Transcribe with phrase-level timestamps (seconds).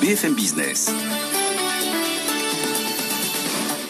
[0.00, 0.90] BFM Business.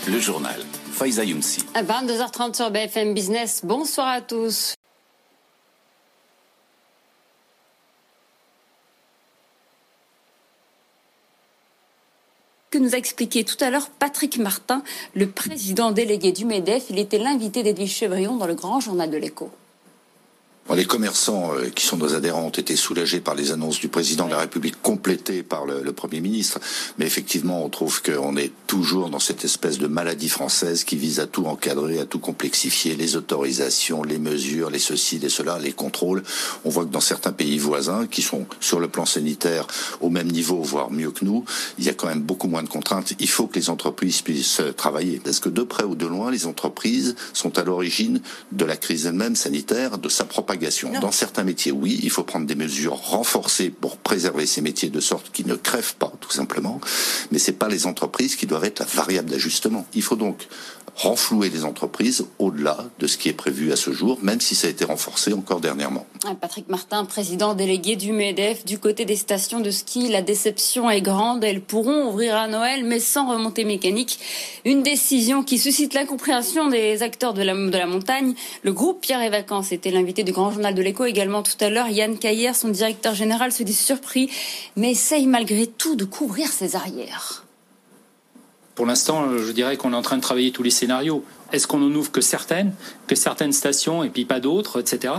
[0.09, 0.61] Le journal.
[0.91, 1.65] Faiza Younsi.
[1.73, 3.61] À 22h30 sur BFM Business.
[3.63, 4.75] Bonsoir à tous.
[12.71, 14.83] que nous a expliqué tout à l'heure Patrick Martin,
[15.15, 16.87] le président délégué du MEDEF.
[16.91, 19.51] Il était l'invité d'Edwige Chevrillon dans le grand journal de l'écho.
[20.77, 24.27] Les commerçants euh, qui sont nos adhérents ont été soulagés par les annonces du président
[24.27, 26.61] de la République complétées par le, le Premier ministre.
[26.97, 31.19] Mais effectivement, on trouve qu'on est toujours dans cette espèce de maladie française qui vise
[31.19, 35.73] à tout encadrer, à tout complexifier, les autorisations, les mesures, les ceci, les cela, les
[35.73, 36.23] contrôles.
[36.65, 39.67] On voit que dans certains pays voisins, qui sont sur le plan sanitaire
[40.01, 41.45] au même niveau, voire mieux que nous,
[41.79, 43.15] il y a quand même beaucoup moins de contraintes.
[43.19, 45.21] Il faut que les entreprises puissent travailler.
[45.23, 48.21] Parce que de près ou de loin, les entreprises sont à l'origine
[48.53, 50.60] de la crise elle-même sanitaire, de sa propagation
[51.01, 55.01] dans certains métiers, oui, il faut prendre des mesures renforcées pour préserver ces métiers de
[55.01, 56.81] sorte qu'ils ne crèvent pas, tout simplement.
[57.31, 59.87] Mais c'est pas les entreprises qui doivent être la variable d'ajustement.
[59.95, 60.49] Il faut donc
[60.97, 64.67] renflouer les entreprises au-delà de ce qui est prévu à ce jour, même si ça
[64.67, 66.07] a été renforcé encore dernièrement.
[66.27, 70.91] Ah, Patrick Martin, président délégué du MEDEF, du côté des stations de ski, la déception
[70.91, 71.43] est grande.
[71.43, 74.19] Elles pourront ouvrir à Noël, mais sans remontée mécanique.
[74.65, 78.35] Une décision qui suscite l'incompréhension des acteurs de la, de la montagne.
[78.63, 81.71] Le groupe Pierre et Vacances était l'invité du grand journal de l'écho également tout à
[81.71, 81.89] l'heure.
[81.89, 84.31] Yann Caillère, son directeur général, se dit surpris,
[84.77, 87.45] mais essaye malgré tout de couvrir ses arrières.
[88.81, 91.23] Pour l'instant, je dirais qu'on est en train de travailler tous les scénarios.
[91.53, 92.73] Est-ce qu'on en ouvre que certaines,
[93.09, 95.13] que certaines stations et puis pas d'autres, etc.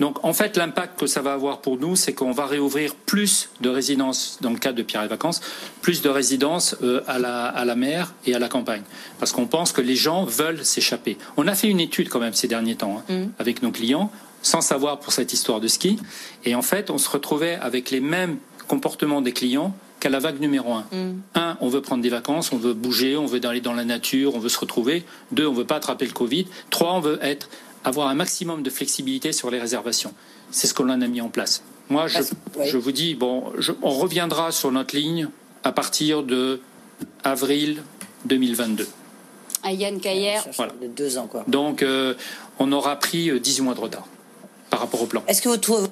[0.00, 3.48] Donc en fait, l'impact que ça va avoir pour nous, c'est qu'on va réouvrir plus
[3.60, 5.40] de résidences dans le cadre de Pierre et Vacances,
[5.80, 8.82] plus de résidences euh, à, la, à la mer et à la campagne,
[9.20, 11.16] parce qu'on pense que les gens veulent s'échapper.
[11.36, 13.28] On a fait une étude quand même ces derniers temps hein, mm.
[13.38, 14.10] avec nos clients,
[14.42, 15.98] sans savoir pour cette histoire de ski,
[16.44, 18.38] et en fait, on se retrouvait avec les mêmes
[18.68, 20.86] comportements des clients qu'à la vague numéro un.
[20.92, 21.20] Mm.
[21.34, 24.34] Un, on veut prendre des vacances, on veut bouger, on veut aller dans la nature,
[24.34, 25.04] on veut se retrouver.
[25.32, 26.46] Deux, on veut pas attraper le Covid.
[26.70, 27.48] Trois, on veut être,
[27.84, 30.12] avoir un maximum de flexibilité sur les réservations.
[30.50, 31.62] C'est ce qu'on a mis en place.
[31.90, 32.18] Moi, je,
[32.64, 33.44] je vous dis, bon,
[33.82, 35.28] on reviendra sur notre ligne
[35.64, 36.60] à partir de
[37.24, 37.82] avril
[38.26, 38.86] 2022.
[39.62, 40.72] À Yann Caillère, voilà.
[40.80, 41.44] de deux ans, quoi.
[41.48, 42.14] Donc, euh,
[42.58, 44.06] on aura pris 18 mois de retard
[45.26, 45.88] Est-ce que vous trouvez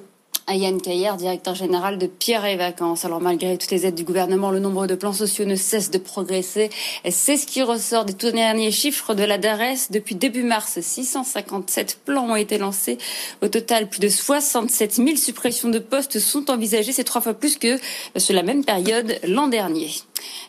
[0.55, 3.03] Yann Caillère, directeur général de Pierre et Vacances.
[3.03, 5.97] Alors malgré toutes les aides du gouvernement, le nombre de plans sociaux ne cesse de
[5.97, 6.69] progresser.
[7.09, 9.89] C'est ce qui ressort des tout derniers chiffres de la DARES.
[9.91, 12.97] Depuis début mars, 657 plans ont été lancés.
[13.41, 16.93] Au total, plus de 67 000 suppressions de postes sont envisagées.
[16.93, 17.77] C'est trois fois plus que
[18.15, 19.89] sur la même période l'an dernier.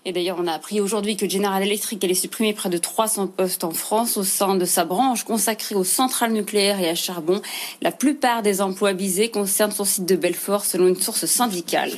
[0.05, 3.65] Et d'ailleurs, on a appris aujourd'hui que General Electric allait supprimer près de 300 postes
[3.65, 7.43] en France au sein de sa branche consacrée aux centrales nucléaires et à charbon.
[7.83, 11.93] La plupart des emplois visés concernent son site de Belfort, selon une source syndicale.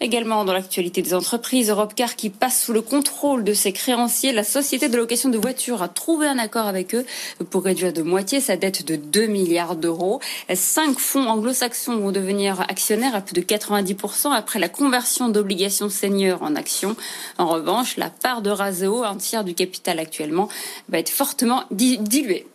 [0.00, 4.44] Également dans l'actualité des entreprises, Europcar qui passe sous le contrôle de ses créanciers, la
[4.44, 7.06] société de location de voitures a trouvé un accord avec eux
[7.50, 10.20] pour réduire de moitié sa dette de 2 milliards d'euros.
[10.52, 16.42] Cinq fonds anglo-saxons vont devenir actionnaires à plus de 90% après la conversion d'obligations seniors
[16.42, 16.96] en actions.
[17.38, 20.48] En revanche, la part de Raseo, un tiers du capital actuellement,
[20.88, 22.46] va être fortement diluée.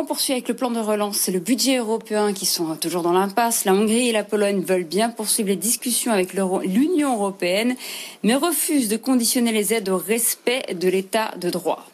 [0.00, 3.10] On poursuit avec le plan de relance et le budget européen qui sont toujours dans
[3.10, 3.64] l'impasse.
[3.64, 7.74] La Hongrie et la Pologne veulent bien poursuivre les discussions avec l'Union européenne,
[8.22, 11.84] mais refusent de conditionner les aides au respect de l'état de droit.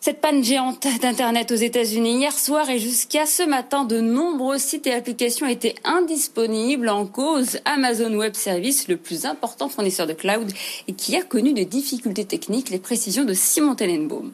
[0.00, 4.88] Cette panne géante d'Internet aux États-Unis hier soir et jusqu'à ce matin, de nombreux sites
[4.88, 10.50] et applications étaient indisponibles en cause Amazon Web Services, le plus important fournisseur de cloud
[10.88, 12.70] et qui a connu des difficultés techniques.
[12.70, 14.32] Les précisions de Simon Tenenbaum.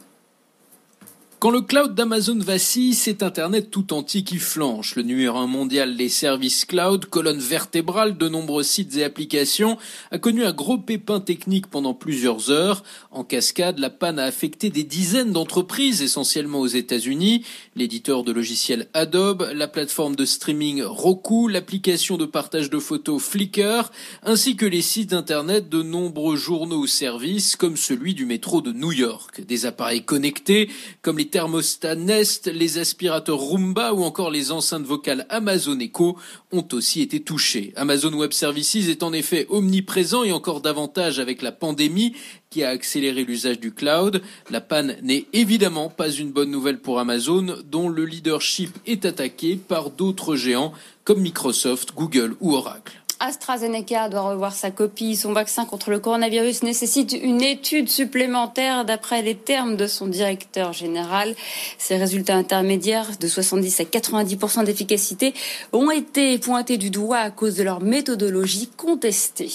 [1.45, 4.97] Quand le cloud d'Amazon vacille, c'est Internet tout entier qui flanche.
[4.97, 9.77] Le numéro un mondial des services cloud, colonne vertébrale de nombreux sites et applications,
[10.11, 12.83] a connu un gros pépin technique pendant plusieurs heures.
[13.11, 17.45] En cascade, la panne a affecté des dizaines d'entreprises, essentiellement aux États-Unis.
[17.77, 23.91] L'éditeur de logiciels Adobe, la plateforme de streaming Roku, l'application de partage de photos Flickr,
[24.23, 28.73] ainsi que les sites Internet de nombreux journaux ou services, comme celui du métro de
[28.73, 29.43] New York.
[29.47, 30.71] Des appareils connectés,
[31.03, 36.17] comme les thermostats Nest, les aspirateurs Roomba ou encore les enceintes vocales Amazon Echo
[36.53, 37.73] ont aussi été touchés.
[37.75, 42.15] Amazon Web Services est en effet omniprésent et encore davantage avec la pandémie
[42.51, 44.23] qui a accéléré l'usage du cloud.
[44.49, 49.57] La panne n'est évidemment pas une bonne nouvelle pour Amazon, dont le leadership est attaqué
[49.57, 50.73] par d'autres géants
[51.03, 53.04] comme Microsoft, Google ou Oracle.
[53.21, 55.17] AstraZeneca doit revoir sa copie.
[55.17, 60.73] Son vaccin contre le coronavirus nécessite une étude supplémentaire d'après les termes de son directeur
[60.73, 61.35] général.
[61.79, 65.35] Ces résultats intermédiaires de 70 à 90% d'efficacité
[65.73, 69.53] ont été pointés du doigt à cause de leur méthodologie contestée.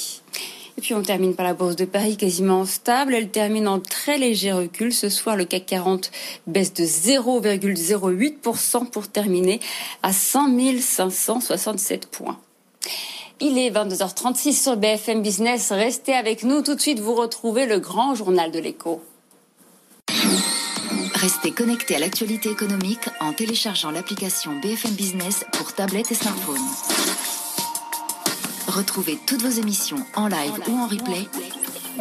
[0.78, 3.14] Et puis on termine par la bourse de Paris quasiment stable.
[3.14, 4.94] Elle termine en très léger recul.
[4.94, 6.10] Ce soir, le CAC 40
[6.48, 9.60] baisse de 0,08% pour terminer
[10.04, 12.40] à 100 567 points.
[13.42, 15.72] Il est 22h36 sur BFM Business.
[15.72, 16.62] Restez avec nous.
[16.62, 19.02] Tout de suite, vous retrouvez le grand journal de l'écho.
[21.16, 26.60] Restez connectés à l'actualité économique en téléchargeant l'application BFM Business pour tablette et smartphone.
[28.68, 31.26] Retrouvez toutes vos émissions en live ou en replay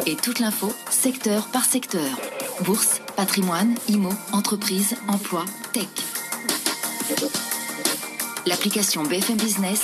[0.05, 2.19] et toute l'info secteur par secteur.
[2.65, 5.87] Bourse, patrimoine, IMO, entreprise, emploi, tech.
[8.45, 9.83] L'application BFM Business